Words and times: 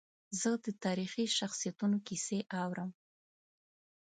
زه 0.39 0.49
د 0.65 0.67
تاریخي 0.85 1.25
شخصیتونو 1.37 1.97
کیسې 2.07 2.39
اورم. 2.61 2.89